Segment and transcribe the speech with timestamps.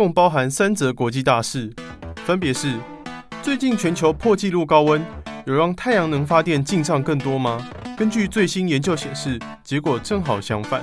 [0.00, 1.70] 共包含三则国际大事，
[2.24, 2.74] 分别是：
[3.42, 5.04] 最近全球破纪录高温，
[5.44, 7.68] 有让太阳能发电进账更多吗？
[7.98, 10.80] 根据最新研究显示，结果正好相反。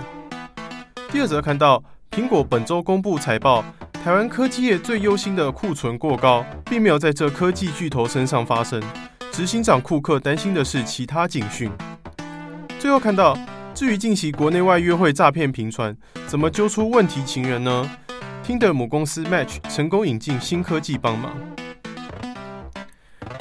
[1.09, 8.79] 第二则看到苹果本周公布财报，台湾科技业最忧心的库存过高，并没有在这科技巨头身上发生。
[9.31, 11.71] 执行长库克担心的是其他警讯。
[12.77, 13.35] 最后看到，
[13.73, 15.97] 至于近期国内外约会诈骗频传，
[16.27, 17.89] 怎么揪出问题情人呢
[18.47, 21.37] ？Tinder 母公司 Match 成功引进新科技帮忙。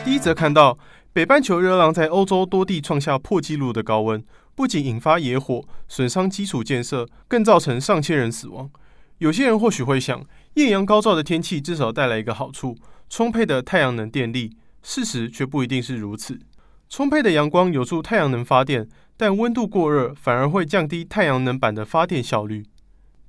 [0.05, 0.77] 第一则看到，
[1.13, 4.25] 北半球热浪在欧洲多地创下破纪录的高温，
[4.57, 8.69] 不仅引发野火，损伤基础建设，更造成上千人死亡。
[9.19, 12.77] 有些人或许会想，艳阳高照的天气至少带来一个好处：
[13.09, 14.57] 充沛的太阳能电力。
[14.83, 16.37] 事实却不一定是如此。
[16.89, 22.65] 充沛的阳光有助太阳能发电，但温度过热反而会降低太阳能板的发电效率。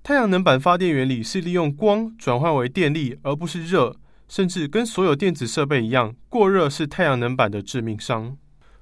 [0.08, 3.94] 太阳能板发电原理是利用光转换为电力，而不是热。
[4.30, 8.38] 甚至跟所有电子设备一样，过热是太阳能板的致命伤。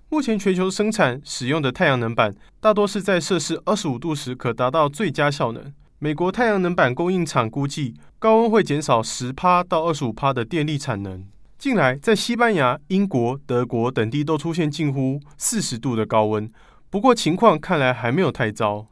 [0.10, 5.74] 目前全球生产使用的太阳能板大多是在摄氏二十五度时可达到最佳效能。
[5.98, 11.26] 美国太阳能板供应厂估计，高温会减少十帕到二十五帕的电力产能。
[11.58, 16.48] 近来，在西班牙、英国、德国等地都出现近乎四十度的高温，
[16.92, 18.86] 不过情况看来还没有太糟。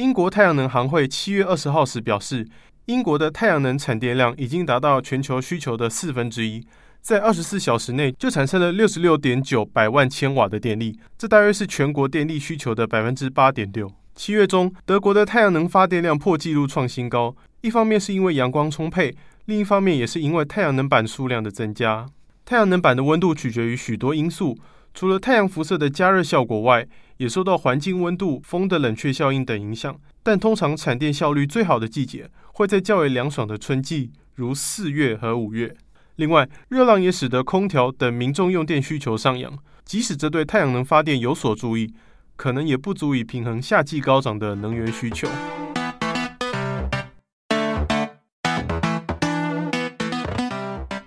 [0.00, 2.48] 英国太阳能行会七月二十号时表示，
[2.86, 6.66] 英国的太阳能产电量已经达到全球需求的四分之一，
[7.02, 13.92] 在二十四小时内就产生了六十六点九百万千瓦的电力，这大约是全国电力需求的百分之八点六。
[14.14, 19.14] 七月中，德国的太阳能发电量破纪录创新高，一方面是因为阳光充沛。
[19.44, 22.06] 另一方面，也是因为太阳能板数量的增加。
[22.46, 24.56] 太阳能板的温度取决于许多因素，
[24.92, 26.86] 除了太阳辐射的加热效果外，
[27.18, 29.98] 也受到环境温度、风的冷却效应等影响。
[30.22, 35.74] 但通常产电效率最好的季节会在较为凉爽的春季，如四月和五月。
[36.16, 39.58] 另外，热浪也使得空调等民众用电需求上扬。
[39.84, 41.94] 即使这对太阳能发电有所助益，
[42.36, 45.26] 可能也不足以平衡夏季高涨的能源需求。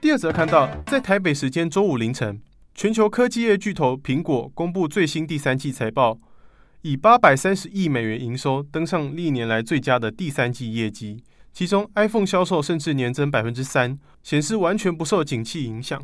[0.02, 2.42] 第二则看到，在台北时间周五凌晨，
[2.76, 6.20] 全球科技业巨头苹果公布最新第三季财报，
[6.82, 11.24] 以八百三十亿美元营收登上历年来最佳的第三季业绩，
[11.54, 16.04] 其中 iPhone 销售甚至年增百分之三，显示完全不受景气影响。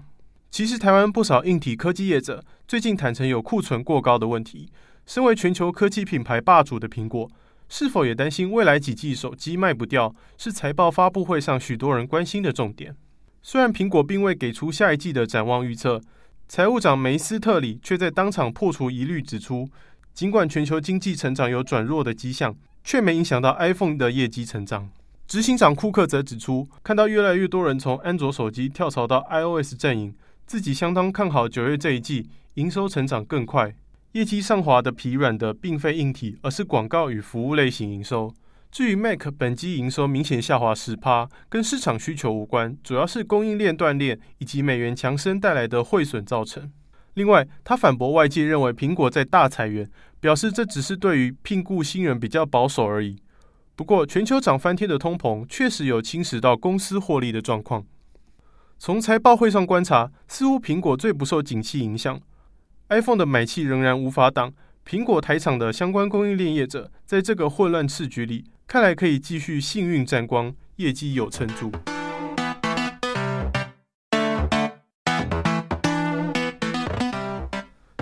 [0.51, 4.69] 其实，台湾不少硬体科技业者最近坦承有库存过高的问题。
[5.07, 7.29] 身为全球科技品牌霸主的苹果，
[7.67, 10.13] 是否也担心未来几季手机卖不掉？
[10.37, 12.95] 是财报发布会上许多人关心的重点。
[13.41, 15.99] 虽然苹果并未给出下一季的展望预测，
[16.49, 19.69] 财务长梅斯特里却在当场破除疑虑，指出，
[20.15, 24.89] 尽管全球经济成长有转弱的迹象，却没影响到 iPhone 的业绩成长。
[25.27, 30.15] 执行长库克则指出，看到越来越多人从安卓手机跳槽到 iOS 阵营，
[30.47, 33.75] 自己相当看好九月这一季营收成长更快。
[34.13, 38.33] 业绩上滑的疲软的并非硬体，而是广告与服务类型营收。
[38.71, 46.71] 至于 Mac 本季营收明显下滑十趴，跟市场需求无关，主要是供应链断裂以及美元强升带来的汇损造成。
[47.15, 53.17] 另外，他反驳外界认为苹果在大裁员，表示这只是对于聘雇新人比较保守而已。
[53.75, 57.83] 不过，全球涨翻天的通膨确实有侵蚀到公司获利的状况。
[58.77, 62.21] 从财报会上观察，似乎苹果最不受景气影响
[62.89, 64.53] ，iPhone 的买气仍然无法挡。
[64.85, 68.45] 苹果台厂的相关供应链业者，在这个混乱市局里。
[68.71, 71.71] 看来可以继续幸运沾光，业绩有撑住。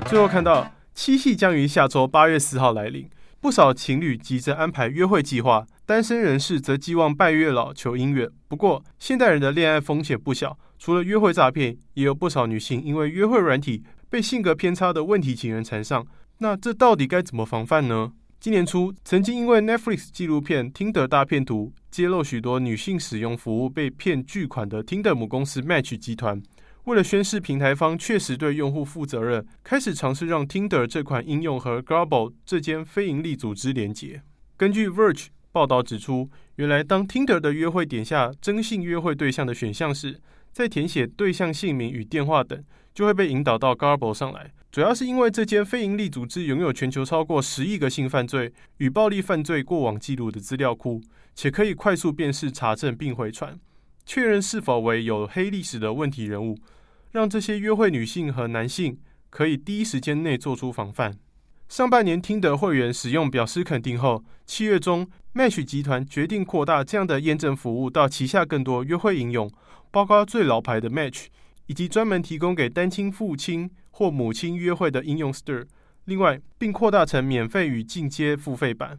[0.07, 3.09] 最后看到七夕将于下周八月四号来临，
[3.39, 8.29] 不少情侣急着安排约会计划，单身人士则寄望拜月老求姻缘。
[8.49, 16.05] 不过，现代人的恋爱风险不小，除了约会诈骗，也有不少女性因为约会软体被性格偏差的问题情人缠上。
[16.39, 18.11] 那这到底该怎么防范呢？
[18.39, 26.39] 今年初，曾经因为 Netflix 纪录片《Tinder 大骗徒》揭露许多女性使用服务被骗巨款的 Tinder 母公司 Match 集团，
[26.83, 34.21] 为了宣示平台方确实对用户负责任，开始尝试让 Tinder 这款应用和 Grabble 这间非营利组织连结。
[34.55, 40.21] 根据 Verge 报道指出，原来当 Tinder 的约会点下征信约会对象的选项时，
[40.53, 42.63] 在填写对象姓名与电话等，
[42.93, 44.51] 就会被引导到 Garble 上来。
[44.71, 51.01] 主要是因为这间非营利组织拥有全球超过十亿个性犯罪与暴力犯罪过往记录的资料库，
[51.33, 53.57] 且可以快速辨识查证并回传，
[54.05, 56.57] 确认是否为有黑历史的问题人物，
[57.11, 58.99] 让这些约会女性和男性
[59.29, 61.17] 可以第一时间内做出防范。
[61.69, 69.51] 上半年听得会员使用表示肯定后，七月中 Match 集团决定扩大这样的验证服务到旗下更多约会应用。
[69.89, 71.27] 包括最老牌的 Match，
[71.67, 75.65] 以及专门提供给单亲父亲或母亲约会的应用 Stir。
[76.05, 78.97] 另外，并扩大成免费与进阶付费版。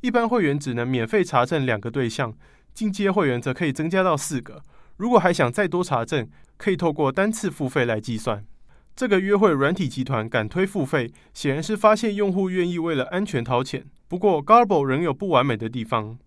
[0.00, 2.34] 一般会员只能免费查证两个对象，
[2.74, 4.62] 进阶会员则可以增加到四个。
[4.96, 8.44] 如果还想再多查证，可以透过单次付费来计算。
[8.94, 13.84] 这个约会软体集团敢推付费，显然是发现用户愿意为了安全掏钱。
[14.08, 16.18] 不过，Garble 仍有不完美的地方。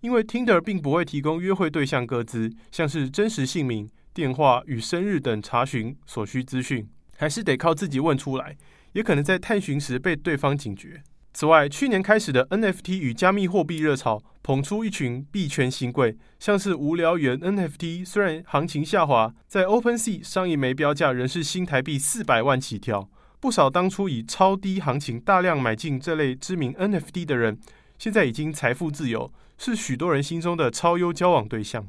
[0.00, 3.88] 因为 Tinder 并不会提供约会对象个资，像是真实姓名、
[4.18, 8.56] 电话与生日等查询所需资讯，还是得靠自己问出来，
[8.90, 11.04] 也可能在探寻时被对方警觉。
[11.32, 23.08] 此外，去年开始的 NFT 与加密货币热潮捧出一群币圈新贵，像是无聊猿 NFT，虽然行情下滑，在 OpenSea 上一枚标价仍是新台币四百万起跳。
[23.38, 27.56] 不少当初以超低行情大量买进这类知名 NFT 的人，
[27.96, 29.32] 现在已经财富自由。
[29.56, 31.86] 是许多人心中的超优交往对象。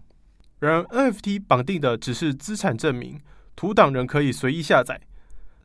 [0.59, 3.19] 然而，NFT 绑定的只是资产证明，
[3.56, 5.00] 图档仍可以随意下载。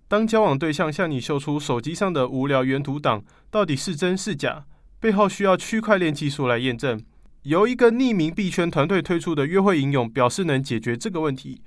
[0.07, 4.65] 当交往对象向你秀出手机上的无聊原图档，到底是真是假？
[5.01, 7.03] 背后需要区块链技术来验证。
[7.43, 11.61] 由一个匿名币圈团队推出的约会应用表示能解决这个问题。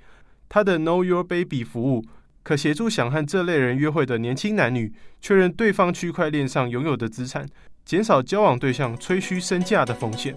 [0.48, 2.04] 它的 Know Your Baby 服务
[2.42, 7.46] 可协助想和这类人约会的年轻男女确认对方区块链上拥有的资产。
[7.84, 10.36] 减少交往对象吹嘘身价的风险。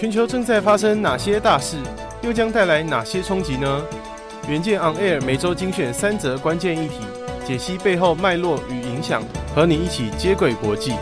[0.00, 1.76] 全球正在发生哪些大事，
[2.22, 3.82] 又将带来哪些冲击呢？
[4.48, 7.00] 远见 On Air 每周精选三则关键议题，
[7.44, 9.20] 解析背后脉络与影响，
[9.56, 10.92] 和你一起接轨国际。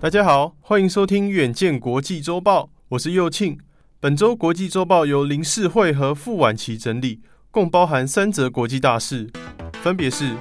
[0.00, 3.58] 大家好，欢迎收听远见国际周报，我是右庆。
[3.98, 7.22] 本周国际周报由林世慧和傅婉琪整理。
[7.50, 9.30] 共包含三则国际大事，
[9.82, 10.36] 分别是：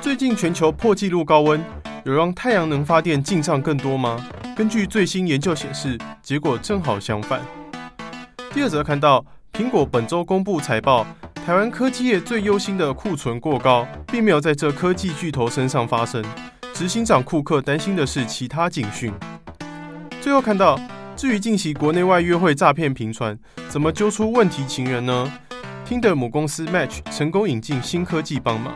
[0.00, 1.62] 最近全球破纪录高温，
[2.04, 4.16] 有让太阳能发电进账更多吗？
[4.56, 7.40] 根据最新研究显示，结果正好相反。
[8.52, 11.04] 第二则看到，苹果本周公布财报，
[11.44, 16.24] 台湾科技业最忧心的库存过高，并没有在这科技巨头身上发生。
[16.72, 19.12] 执行长库克担心的是其他警讯。
[20.20, 20.80] 最后看到，
[21.16, 23.36] 至于近期国内外约会诈骗频传，
[23.68, 25.32] 怎么揪出问题情人呢？
[25.84, 28.74] 听的母公司 Match 成功引进新科技帮忙。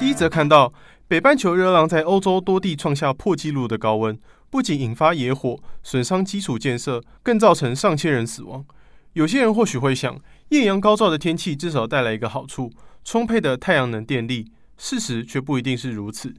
[0.00, 0.72] 第一则看到，
[1.06, 8.64] 北半球热浪在欧洲多地创下破纪录的高温，不仅引发野火，损伤基础建设，更造成上千人死亡。
[9.12, 12.72] 有些人或许会想，艳阳高照的天气至少带来一个好处——
[13.04, 14.50] 充沛的太阳能电力。
[14.78, 16.32] 事实却不一定是如此。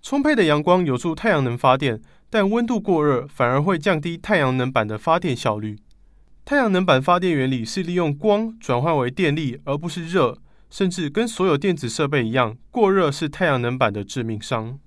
[0.00, 5.76] 充沛的阳光有助太阳能发电，但温度过热反而会降低太阳能板的发电效率。
[6.44, 10.38] 太阳能板发电原理是利用光转换为电力，而不是热。
[10.70, 14.78] 甚至跟所有电子设备一样，过热是太阳能板的致命伤。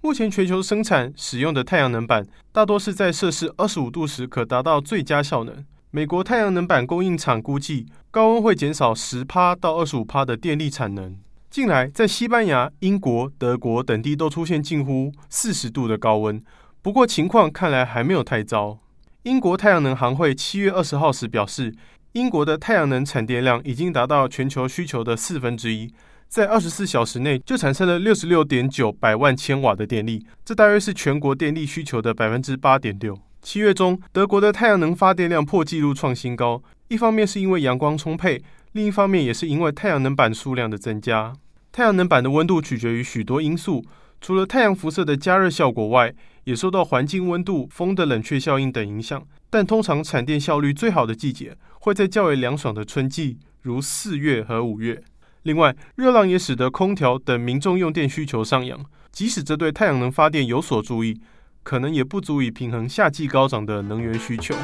[0.00, 5.64] 目前全球生产使用的太阳能板，大多是在摄氏二十五度时可达到最佳效能。
[5.90, 11.16] 美国太阳能板供应厂估计，高温会减少十帕到二十五帕的电力产能。
[11.48, 16.42] 近来，在西班牙、英国、德国等地都出现近乎四十度的高温，
[16.82, 18.78] 不过情况看来还没有太糟。
[19.22, 21.74] 英国太阳能行会七月二十号时表示，
[22.16, 25.92] 英国的太阳能产电量已经达到全球需求的四分之一，
[26.30, 33.18] 在二十四小时内就产生了六十六点九百万千瓦的电力，这大约是全国电力需求的百分之八点六。
[33.42, 38.42] 七月中，德国的太阳能发电量破纪录创新高，一方面是因为阳光充沛，
[38.72, 41.34] 另一方面也是因为太阳能板数量的增加。
[41.70, 43.84] 太阳能板的温度取决于许多因素，
[44.22, 49.22] 除了太阳辐射的加热效果外，也受到环境温度、风的冷却效应等影响，
[49.56, 55.02] 但通常产电效率最好的季节会在较为凉爽的春季，如四月和五月。
[55.44, 61.18] 另外，热浪也使得空调等民众用电需求上扬，即使这对太阳能发电有所注意，
[61.62, 64.54] 可能也不足以平衡夏季高涨的能源需求。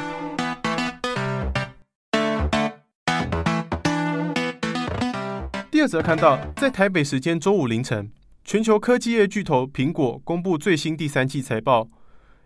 [5.71, 8.13] 第二则看到，在台北时间周五凌晨，
[8.45, 11.89] 全球科技业巨头苹果公布最新第三季财报，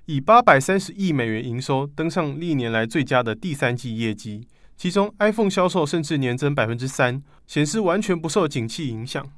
[0.06, 4.46] 以八百三十亿美元营收登上历年来最佳的第三季业绩，
[4.76, 9.28] 其中 iPhone 销售甚至年增百分之三，显示完全不受景气影响。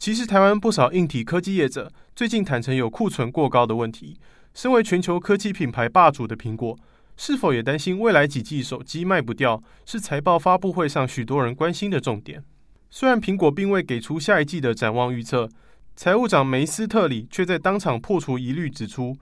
[0.00, 4.18] 其实，台湾不少硬体科技业者最近坦承有库存过高的问题。
[4.52, 6.76] 身为全球科技品牌霸主的苹果，
[7.16, 9.62] 是否也担心未来几季手机卖不掉？
[9.84, 12.42] 是财报发布会上许多人关心的重点。
[12.90, 15.48] 虽然苹果并未给出下一季的展望预测，
[15.94, 19.16] 财务长梅斯特里却在当场破除疑虑，指出，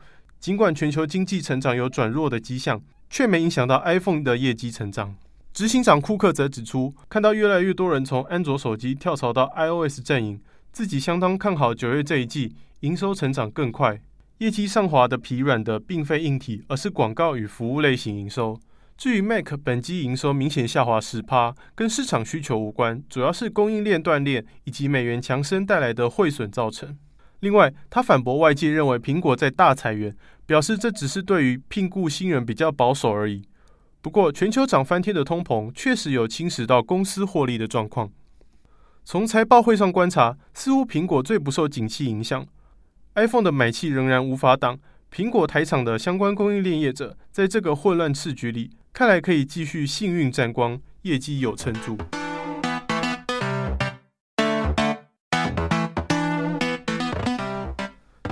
[0.44, 5.16] 尽管全球经济成长有转弱的迹象，却没影响到 iPhone 的业绩成长。
[5.54, 10.38] 执行长库克则指出，看到越来越多人从安卓手机跳槽到 iOS 阵营，
[10.70, 13.98] 自己相当看好九月这一季营收成长更快。
[14.36, 18.60] 业绩上滑的疲软的并非硬体，而是广告与服务类型营收。
[18.98, 26.94] 至于 Mac 本季营收明显下滑十趴，跟市场需求无关，主要是供应链断裂以及美元强升带来的汇损造成。
[27.40, 33.42] 另外，他反驳外界认为苹果在大裁员，表示这只是对于聘雇新人比较保守而已。
[34.00, 38.10] 不过，全球涨翻天的通膨确实有侵蚀到公司获利的状况。
[39.04, 42.46] 从财报会上观察，似乎苹果最不受景气影响
[43.14, 44.78] ，iPhone 的买气仍然无法挡。
[45.10, 48.70] 苹果台厂的相关供应链业者，在这个混乱市局里。
[48.92, 51.98] 看来可以继续幸运沾光，业绩有撑住。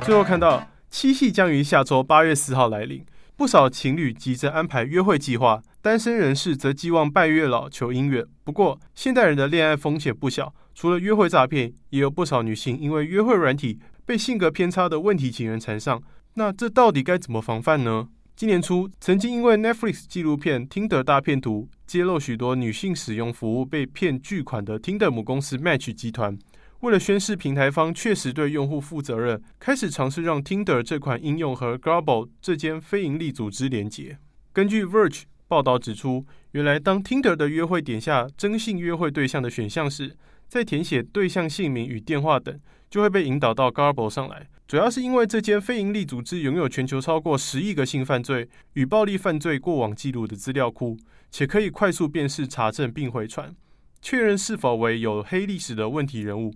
[0.03, 3.03] 最后看到七夕将于下周八月四号来临，
[3.35, 8.23] 不少情侣急着安排约会计划，单身人士则寄望拜月老求姻缘。
[8.45, 16.01] 不过，现代人的恋爱风险不小，除了约会诈骗，也有不少女性因为约会软体被性格偏差的问题情人缠上。
[16.35, 18.09] 那这到底该怎么防范呢？
[18.37, 26.39] 今年初，曾经因为 Netflix 纪录片《Tinder 大骗徒》揭露许多女性使用服务被骗巨款的 Tinder 母公司 Match 集团，
[26.83, 34.19] 为了宣示平台方确实对用户负责任，开始尝试让 Tinder 这款应用和 Grabble 这间非营利组织连结。
[34.53, 40.17] 根据 Verge 报道指出，原来当 Tinder 的约会点下征信约会对象的选项时，
[40.49, 42.59] 在填写对象姓名与电话等，
[42.91, 44.49] 就会被引导到 Garble 上来。
[44.67, 50.99] 主要是因为这间非营利组织拥有全球超过十亿个性犯罪与暴力犯罪过往记录的资料库，
[51.31, 53.55] 且可以快速辨识、查证并回传，
[54.01, 56.53] 确认是否为有黑历史的问题人物，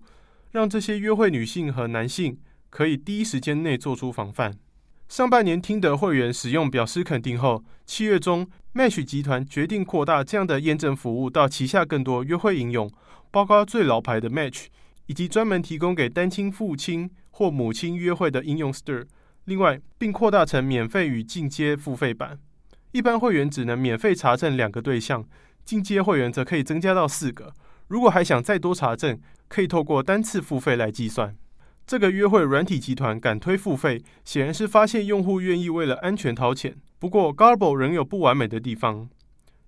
[0.56, 2.38] 让这些约会女性和男性
[2.70, 4.56] 可以第一时间内做出防范。
[5.06, 12.90] 上半年听得会员使用表示肯定后，七月中 Match 集团决定扩大这样的验证服务到旗下更多约会应用。
[13.30, 14.68] 包括最老牌的 Match，
[15.04, 19.04] 以及专门提供给单亲父亲或母亲约会的应用 Stir。
[19.44, 22.38] 另外，并扩大成免费与进阶付费版。
[22.92, 25.28] 一般会员只能免费查证两个对象，
[25.66, 27.52] 进阶会员则可以增加到四个。
[27.88, 31.36] 如果还想再多查证，可以透过单次付费来计算。
[31.86, 36.76] 这个约会软体集团敢推付费，显然是发现用户愿意为了安全掏钱。
[36.98, 39.08] 不过，Garble 仍有不完美的地方。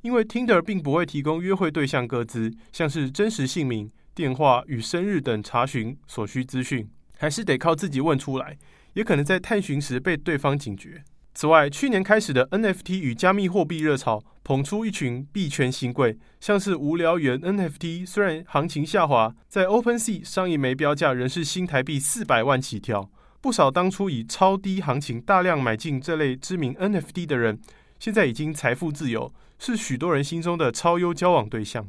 [0.02, 8.56] 因为 Tinder 并不会提供约会对象个资，像是真实姓名、电话与生日等查询所需资讯，还是得靠自己问出来，
[8.94, 11.02] 也可能在探寻时被对方警觉。
[11.38, 23.08] 此外，去年开始的 NFT 与加密货币热潮，捧出一群币圈新贵，像是无聊猿 NFT，虽然行情下滑，在 OpenSea 上一枚标价仍是新台币四百万起跳。
[23.40, 27.60] 不少当初以超低行情大量买进这类知名 NFT 的人，
[28.00, 29.32] 现在已经财富自由。
[29.60, 31.88] 是许多人心中的超优交往对象。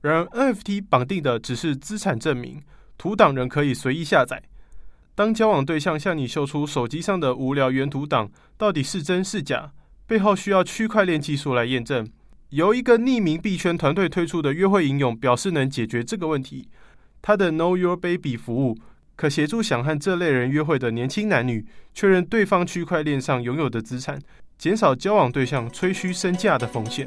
[0.00, 2.60] 然而，NFT 绑定的只是资产证明，
[2.98, 4.42] 图档仍可以随意下载。
[5.20, 9.70] 当交往对象向你秀出手机上的无聊原图档，到底是真是假？
[10.06, 12.08] 背后需要区块链技术来验证。
[12.48, 16.66] 由一个匿名币圈团队推出的约会应用表示能解决这个问题。
[17.20, 18.78] 它的 Know Your Baby 服务
[19.14, 24.18] 可协助想和这类人约会的年轻男女确认对方区块链上拥有的资产。
[24.56, 27.06] 减少交往对象吹嘘身价的风险。